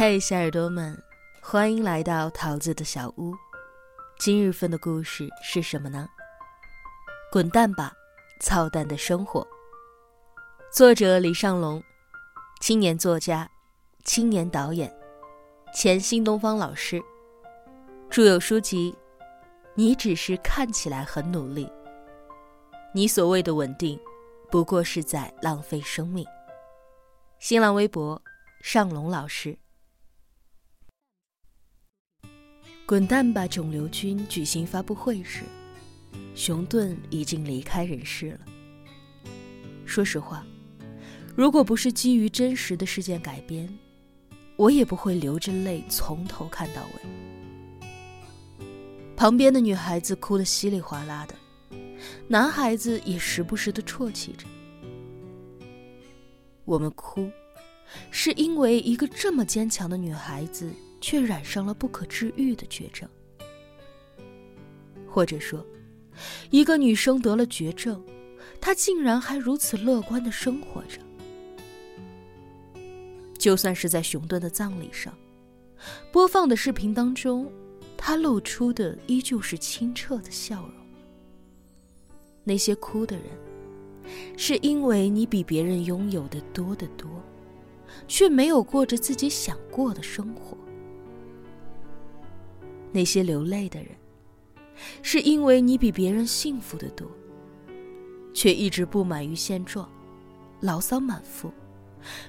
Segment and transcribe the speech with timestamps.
[0.00, 0.96] 嘿，小耳朵们，
[1.42, 3.34] 欢迎来到桃子的小屋。
[4.16, 6.08] 今日份的故事是什么呢？
[7.32, 7.92] 滚蛋吧，
[8.40, 9.44] 操蛋的生活。
[10.72, 11.82] 作者李尚龙，
[12.60, 13.50] 青年作家，
[14.04, 14.88] 青年导演，
[15.74, 17.02] 前新东方老师，
[18.08, 18.96] 著有书籍
[19.74, 21.66] 《你只是看起来很努力》，
[22.94, 23.98] 你所谓的稳定，
[24.48, 26.24] 不过是在浪费生命。
[27.40, 28.22] 新浪微博
[28.62, 29.58] 尚龙老师。
[32.88, 34.26] 滚蛋吧，肿瘤君！
[34.28, 35.42] 举行发布会时，
[36.34, 38.40] 熊顿已经离开人世了。
[39.84, 40.42] 说实话，
[41.36, 43.68] 如果不是基于真实的事件改编，
[44.56, 48.66] 我也不会流着泪从头看到尾。
[49.14, 51.34] 旁边的女孩子哭得稀里哗啦的，
[52.26, 54.46] 男孩子也时不时的啜泣着。
[56.64, 57.30] 我们哭，
[58.10, 60.72] 是因为一个这么坚强的女孩子。
[61.00, 63.08] 却染上了不可治愈的绝症，
[65.06, 65.64] 或者说，
[66.50, 68.02] 一个女生得了绝症，
[68.60, 70.98] 她竟然还如此乐观的生活着。
[73.38, 75.14] 就算是在熊顿的葬礼上，
[76.10, 77.50] 播放的视频当中，
[77.96, 80.72] 她露出的依旧是清澈的笑容。
[82.42, 83.26] 那些哭的人，
[84.36, 87.08] 是因为你比别人拥有的多得多，
[88.08, 90.56] 却没有过着自己想过的生活。
[92.92, 93.90] 那些流泪的人，
[95.02, 97.06] 是因为你比别人幸福的多，
[98.32, 99.88] 却一直不满于现状，
[100.60, 101.52] 牢骚满腹，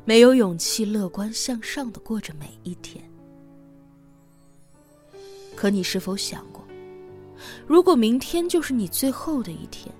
[0.05, 3.03] 没有勇气乐观向上的过着每一天。
[5.55, 6.63] 可你是否想过，
[7.67, 9.93] 如果明天就是你最后的一天，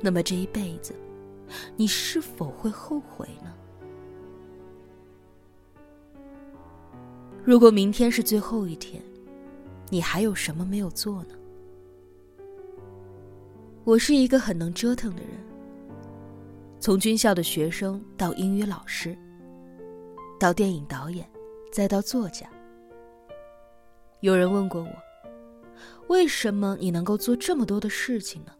[0.00, 0.94] 那么这一辈子，
[1.76, 3.52] 你是否会后悔呢？
[7.44, 9.02] 如果明天是最后一天，
[9.90, 11.34] 你还有什么没有做呢？
[13.84, 15.32] 我是一个很能折腾的人，
[16.80, 19.14] 从军校的学生到英语老师，
[20.40, 21.28] 到电影导演，
[21.70, 22.48] 再到作家。
[24.20, 24.88] 有人问过我，
[26.08, 28.52] 为什么你能够做这么多的事情呢？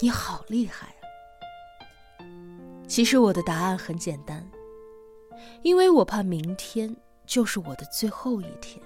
[0.00, 2.24] 你好厉害啊！
[2.88, 4.50] 其实我的答案很简单，
[5.60, 6.96] 因为我怕明天。
[7.26, 8.80] 就是我的最后一天。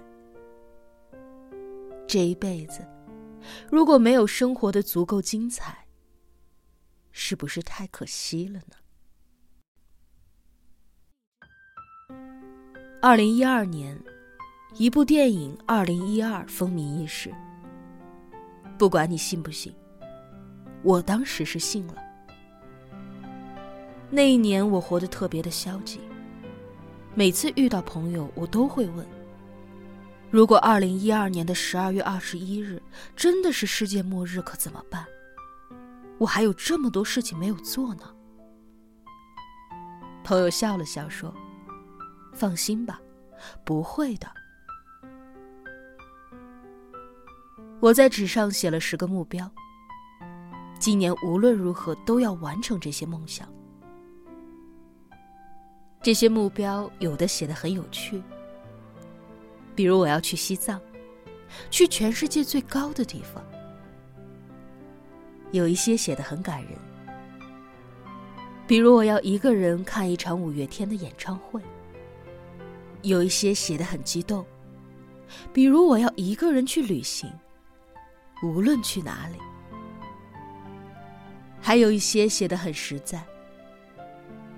[2.06, 2.84] 这一辈子，
[3.70, 5.86] 如果没有生活的足够精彩，
[7.12, 8.76] 是不是太可惜了呢？
[13.00, 13.96] 二零一二年，
[14.74, 17.32] 一部电影《二零一二》风靡一时。
[18.76, 19.72] 不管你信不信，
[20.82, 21.94] 我当时是信了。
[24.10, 26.00] 那一年，我活得特别的消极。
[27.14, 29.04] 每次遇到朋友，我都会问：
[30.30, 32.80] 如果二零一二年的十二月二十一日
[33.16, 35.04] 真的是世界末日，可怎么办？
[36.18, 38.02] 我还有这么多事情没有做呢。
[40.22, 41.34] 朋友笑了笑说
[42.32, 43.00] ：“放心吧，
[43.64, 44.30] 不会的。”
[47.80, 49.50] 我在纸上写了十个目标，
[50.78, 53.48] 今年无论如何都要完成这些梦想。
[56.02, 58.22] 这些目标有的写的很有趣，
[59.74, 60.80] 比如我要去西藏，
[61.70, 63.42] 去全世界最高的地方；
[65.52, 66.72] 有一些写的很感人，
[68.66, 71.60] 比如我要一个人看一场五月天的演唱会；
[73.02, 74.42] 有一些写的很激动，
[75.52, 77.30] 比如我要一个人去旅行，
[78.42, 79.36] 无论去哪里；
[81.60, 83.22] 还有一些写的很实在，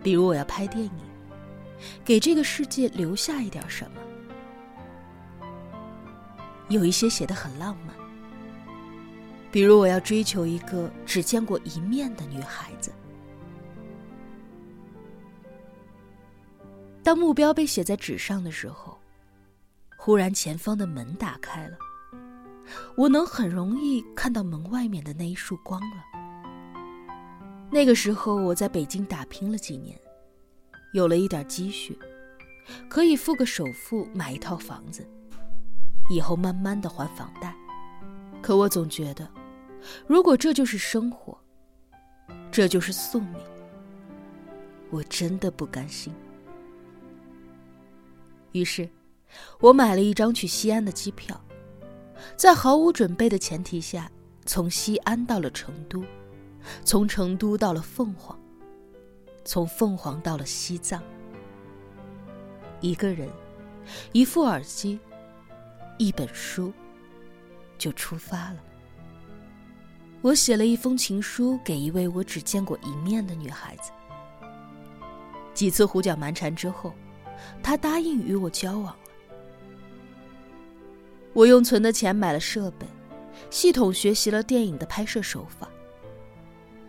[0.05, 1.12] 比如我要拍电影。
[2.05, 4.01] 给这个世界留下一点什么？
[6.69, 7.95] 有一些写的很浪漫，
[9.51, 12.91] 比如我要追求一个只见过一面的女孩子。
[17.03, 18.99] 当目标被写在纸上的时候，
[19.97, 21.77] 忽然前方的门打开了，
[22.97, 26.03] 我能很容易看到门外面的那一束光了。
[27.71, 29.99] 那个时候我在北京打拼了几年。
[30.93, 31.99] 有了一点积蓄，
[32.89, 35.07] 可以付个首付买一套房子，
[36.11, 37.55] 以后慢慢的还房贷。
[38.43, 39.27] 可我总觉得，
[40.07, 41.39] 如果这就是生活，
[42.51, 43.37] 这就是宿命，
[44.91, 46.13] 我真的不甘心。
[48.53, 48.87] 于是，
[49.61, 51.41] 我买了一张去西安的机票，
[52.37, 54.11] 在毫无准备的前提下，
[54.45, 56.05] 从西安到了成都，
[56.85, 58.39] 从成都到了凤凰。
[59.45, 61.03] 从凤凰到了西藏，
[62.81, 63.29] 一个人，
[64.13, 64.99] 一副耳机，
[65.99, 66.73] 一本书，
[67.77, 68.57] 就出发了。
[70.21, 73.91] 我写了一封情书给一位我只见过一面的女孩子。
[75.53, 76.95] 几次胡搅蛮缠之后，
[77.63, 78.99] 她答应与我交往了。
[81.33, 82.87] 我用存的钱买了设备，
[83.51, 85.69] 系统学习了电影的拍摄手法，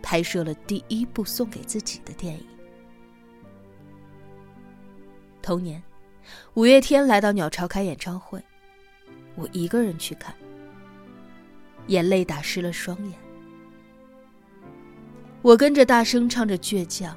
[0.04, 2.46] 拍摄了第一部送给自己的电影。
[5.40, 5.82] 同年，
[6.52, 8.38] 五月天来到鸟巢开演唱会，
[9.34, 10.34] 我一个人去看，
[11.86, 13.18] 眼泪打湿了双眼。
[15.40, 17.16] 我跟着大声唱着倔强，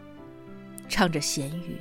[0.88, 1.76] 唱着咸鱼。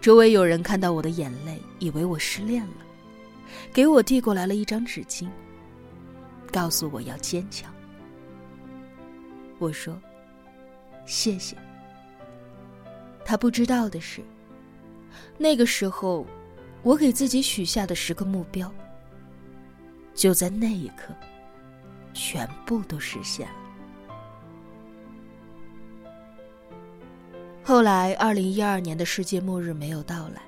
[0.00, 2.86] 周围有人看到我的眼泪，以为我失恋了，
[3.72, 5.28] 给我递过来了一张纸巾，
[6.52, 7.72] 告诉我要坚强。
[9.58, 10.00] 我说
[11.04, 11.56] ：“谢谢。”
[13.24, 14.22] 他不知道的是，
[15.36, 16.26] 那个时候，
[16.82, 18.72] 我给自己许下的十个目标，
[20.14, 21.12] 就在那一刻，
[22.14, 23.54] 全部都实现了。
[27.62, 30.40] 后来，二零一二年的世界末日没有到来。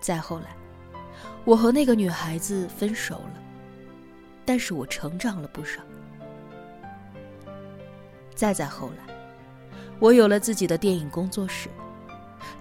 [0.00, 0.56] 再后来，
[1.44, 3.42] 我和那个女孩子分手了，
[4.46, 5.82] 但是我成长了不少。
[8.38, 9.04] 再再后来，
[9.98, 11.68] 我有了自己的电影工作室，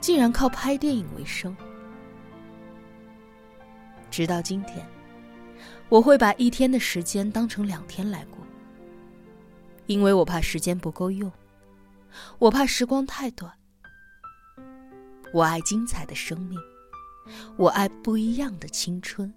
[0.02, 1.56] 竟然靠拍电影为生。
[4.10, 4.84] 直到今天，
[5.88, 8.40] 我会把一天的时间当成两天来过，
[9.86, 11.32] 因为我怕时间不够用。
[12.40, 13.54] 我怕时光太短。
[15.32, 16.60] 我爱精彩的生命，
[17.56, 19.32] 我爱不一样的青春。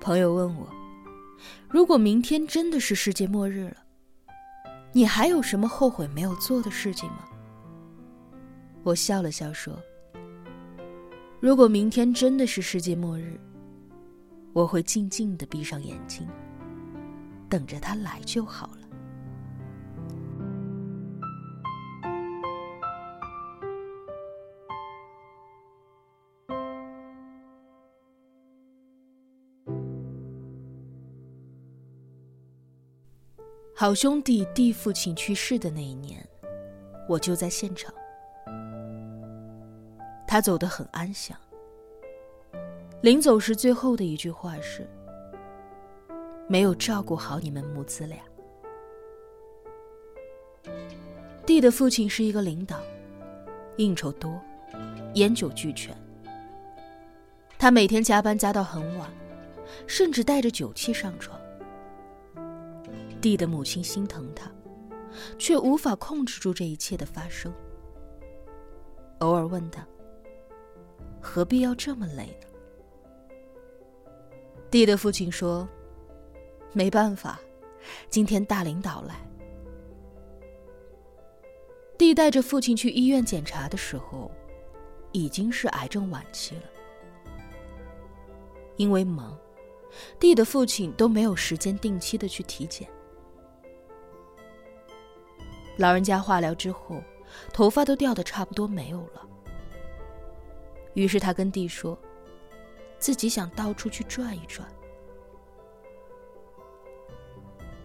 [0.00, 0.68] 朋友问我，
[1.68, 3.78] 如果明天真的是世界末日了，
[4.92, 7.24] 你还有什么后悔没有做的事情吗？
[8.82, 9.78] 我笑了笑说
[11.38, 13.38] ：“如果明天真的是世界末日，
[14.52, 16.26] 我会静静的闭上眼睛，
[17.48, 18.79] 等着他来就好了。”
[33.80, 36.22] 好兄弟弟父亲去世的那一年，
[37.08, 37.90] 我就在现场。
[40.26, 41.34] 他走得很安详。
[43.00, 44.86] 临走时最后的一句话是
[46.46, 48.18] ：“没有照顾好你们母子俩。”
[51.46, 52.82] 弟的父亲是一个领导，
[53.78, 54.38] 应酬多，
[55.14, 55.96] 烟酒俱全。
[57.58, 59.10] 他每天加班加到很晚，
[59.86, 61.39] 甚至带着酒气上床。
[63.20, 64.50] 弟的母亲心疼他，
[65.38, 67.52] 却无法控制住这一切的发生。
[69.18, 69.86] 偶尔问他
[71.20, 72.46] ：“何必要这么累呢？”
[74.70, 75.68] 弟的父亲说
[76.72, 77.38] ：“没办法，
[78.08, 79.16] 今天大领导来。”
[81.98, 84.30] 弟带着父亲去医院检查的时候，
[85.12, 86.62] 已经是癌症晚期了。
[88.76, 89.36] 因为忙，
[90.18, 92.88] 弟的父亲都没有时间定期的去体检。
[95.80, 97.02] 老人家化疗之后，
[97.54, 99.26] 头发都掉的差不多没有了。
[100.92, 101.98] 于是他跟弟说，
[102.98, 104.68] 自己想到处去转一转。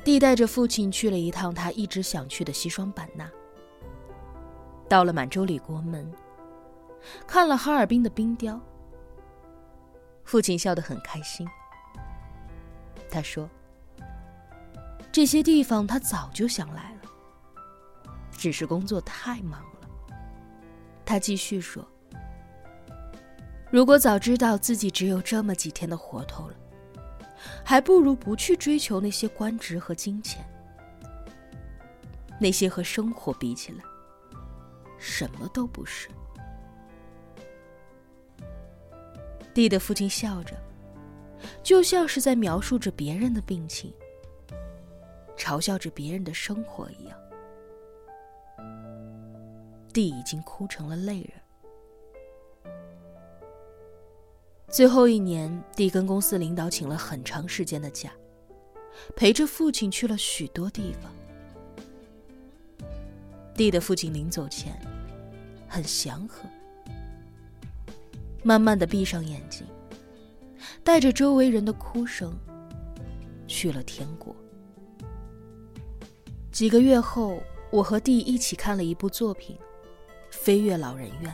[0.03, 3.31] 弟带着父亲去了一趟他一直想去的西双版纳。
[4.89, 6.13] 到了满洲里国门，
[7.25, 8.60] 看了哈尔滨的冰雕。
[10.25, 11.48] 父亲笑得很开心。
[13.10, 13.50] 他说
[15.13, 16.93] ：“这些地方他早就想来。”
[18.38, 19.89] 只是工作太忙了。
[21.06, 21.88] 他继续说
[23.72, 26.56] ：“如果早知道自己只有这么几天的活头了，
[27.63, 30.46] 还不如不去追求那些官职和金钱。
[32.39, 33.84] 那些和生活比起来，
[34.98, 36.10] 什么都不是。”
[39.54, 40.54] 弟的父亲笑着，
[41.63, 43.94] 就像是在描述着别人的病情，
[45.38, 47.18] 嘲笑着别人的生活一样。
[49.95, 51.31] 弟已经哭成了泪人。
[54.67, 58.11] 最后一年，弟跟公司领导请了很长时间的假，
[59.15, 61.09] 陪着父亲去了许多地方。
[63.55, 64.77] 弟的父亲临走前，
[65.65, 66.41] 很祥和，
[68.43, 69.65] 慢慢的闭上眼睛，
[70.83, 72.37] 带着周围人的哭声，
[73.47, 74.35] 去了天国。
[76.51, 79.57] 几个月后，我和弟一起看了一部作品。
[80.36, 81.32] 飞越老人院》，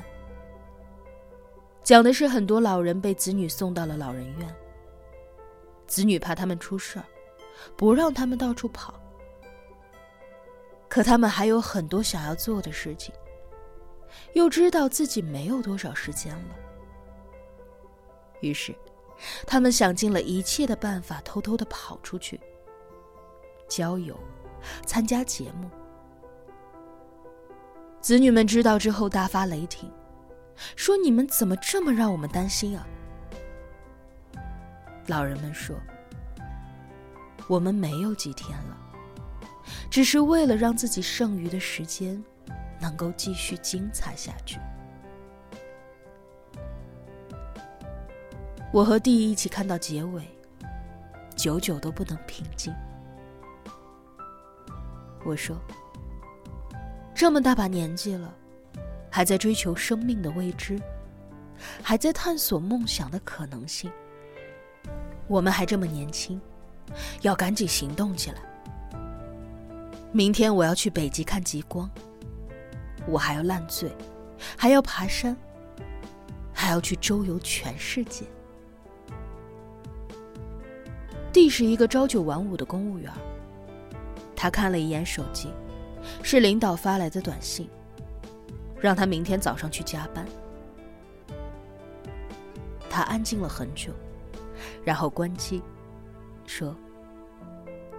[1.83, 4.55] 讲的是很多老人被子女送到了老人院，
[5.87, 7.05] 子女怕他们出事儿，
[7.75, 8.93] 不让他们到处跑，
[10.87, 13.13] 可他们还有很多想要做的事情，
[14.33, 16.55] 又知道自己没有多少时间了，
[18.39, 18.73] 于是，
[19.45, 22.39] 他们想尽了一切的办法，偷偷的跑出去，
[23.67, 24.17] 郊游，
[24.85, 25.69] 参加节目。
[28.01, 29.91] 子女们知道之后大发雷霆，
[30.75, 32.83] 说：“你们怎么这么让我们担心啊？”
[35.07, 35.75] 老人们说
[37.47, 38.75] ：“我们没有几天了，
[39.89, 42.23] 只是为了让自己剩余的时间
[42.79, 44.59] 能够继续精彩下去。”
[48.73, 50.27] 我和弟一起看到结尾，
[51.35, 52.73] 久久都不能平静。
[55.23, 55.55] 我说。
[57.21, 58.33] 这么大把年纪了，
[59.07, 60.81] 还在追求生命的未知，
[61.83, 63.91] 还在探索梦想的可能性。
[65.27, 66.41] 我们还这么年轻，
[67.21, 68.37] 要赶紧行动起来。
[70.11, 71.87] 明天我要去北极看极光，
[73.05, 73.95] 我还要烂醉，
[74.57, 75.37] 还要爬山，
[76.51, 78.25] 还要去周游全世界。
[81.31, 83.13] 弟是一个朝九晚五的公务员，
[84.35, 85.51] 他看了一眼手机。
[86.23, 87.69] 是领导发来的短信，
[88.79, 90.25] 让他明天早上去加班。
[92.89, 93.93] 他安静了很久，
[94.83, 95.61] 然后关机，
[96.45, 96.75] 说：“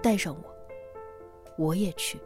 [0.03, 0.55] 带上我，
[1.57, 2.19] 我也去。”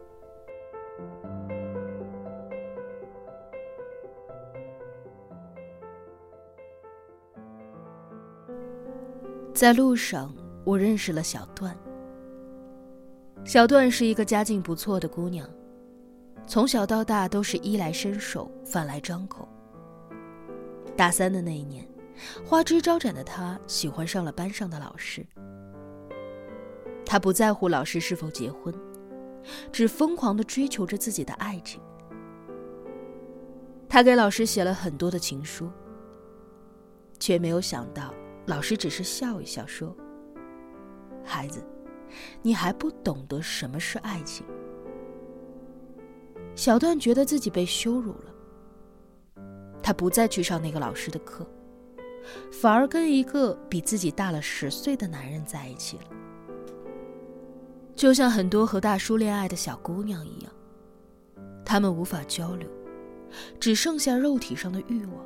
[9.53, 10.31] 在路上，
[10.63, 11.75] 我认识了小段。
[13.43, 15.49] 小段是一个家境不错的姑娘。
[16.47, 19.45] 从小到大都是衣来伸手，饭来张口。
[20.95, 21.85] 大三的那一年，
[22.45, 25.27] 花枝招展的他喜欢上了班上的老师。
[27.05, 28.73] 他不在乎老师是否结婚，
[29.73, 31.81] 只疯狂的追求着自己的爱情。
[33.89, 35.69] 他给老师写了很多的情书，
[37.19, 38.13] 却没有想到
[38.45, 39.93] 老师只是笑一笑说
[41.25, 41.61] ：“孩子，
[42.41, 44.45] 你还不懂得什么是爱情。”
[46.57, 49.43] 小段觉得自己被羞辱了，
[49.83, 51.45] 他不再去上那个老师的课，
[52.51, 56.03] 反而跟一个比自己大了十岁的男人在一起了。
[57.95, 60.51] 就像很多和大叔恋爱的小姑娘一样，
[61.63, 62.67] 他们无法交流，
[63.59, 65.23] 只剩下肉体上的欲望，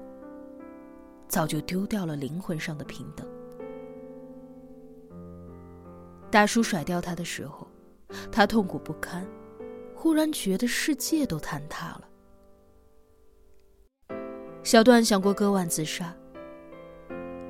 [1.30, 3.26] 早就丢掉了灵魂上的平等。
[6.30, 7.66] 大叔甩掉她的时候，
[8.30, 9.26] 她痛苦不堪。
[10.02, 12.10] 忽然觉得世界都坍塌了。
[14.64, 16.12] 小段想过割腕自杀。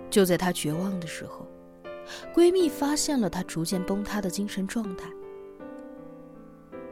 [0.10, 1.48] 就在她绝望的时候，
[2.36, 5.10] 闺蜜发现了她逐渐崩塌的精神状态。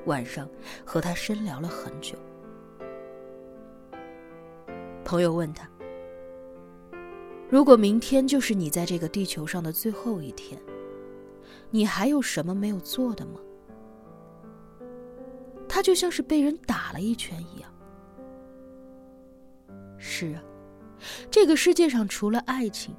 [0.06, 0.50] 晚上
[0.86, 2.16] 和她深聊了很久。
[5.04, 5.70] 朋友问她
[7.52, 10.58] ：“如果明天就是你在这个地球上的最后一天，
[11.70, 13.42] 你还有什么没有做的吗？”
[15.80, 17.74] 他就像是被人打了一拳一样。
[19.98, 20.44] 是啊，
[21.32, 22.94] 这个世界上除了爱情，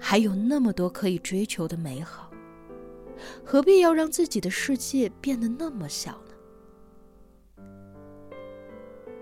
[0.00, 2.30] 还有那么多可以追求的美好，
[3.44, 6.12] 何必要让自己的世界变得那么小
[7.56, 7.64] 呢？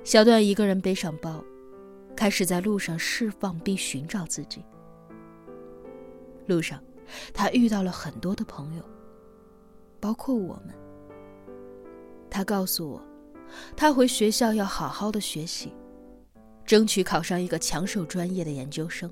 [0.04, 1.42] 小段一个人背上包，
[2.14, 4.64] 开始在路上释放并寻找自己。
[6.46, 6.80] 路上，
[7.34, 8.84] 他遇到了很多的朋友，
[9.98, 10.85] 包括我们。
[12.36, 13.02] 他告诉我，
[13.74, 15.72] 他回学校要好好的学习，
[16.66, 19.10] 争取考上一个抢手专业的研究生。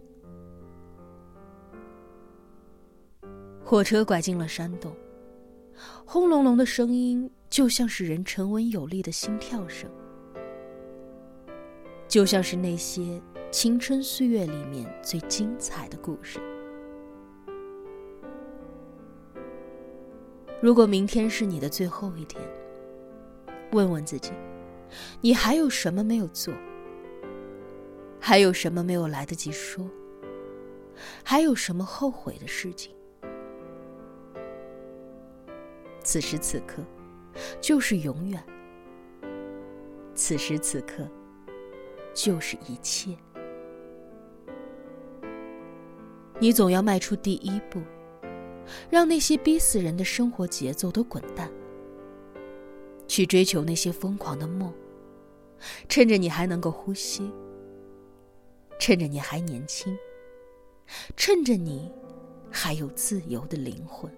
[3.65, 4.95] 火车拐进了山洞，
[6.05, 9.91] 轰隆隆的声音就像是人沉稳有力的心跳声，
[12.07, 13.19] 就像是那些
[13.51, 16.39] 青春岁月里面最精彩的故事。
[20.61, 22.39] 如果明天是你的最后一天，
[23.75, 24.33] 问问自己，
[25.21, 26.55] 你还有什么没有做？
[28.21, 29.85] 还有什么没有来得及说？
[31.25, 32.95] 还有什么后悔的事情？
[36.05, 36.85] 此时此刻，
[37.61, 38.41] 就是永远；
[40.15, 41.09] 此时此刻，
[42.15, 43.17] 就是一切。
[46.39, 47.83] 你总要迈出第一步，
[48.89, 51.51] 让那些逼死人的生活节奏都滚蛋。
[53.15, 54.75] 去追求那些疯狂的梦，
[55.89, 57.31] 趁着你还能够呼吸，
[58.77, 59.97] 趁着你还年轻，
[61.17, 61.93] 趁着你
[62.51, 64.13] 还有自由的灵魂。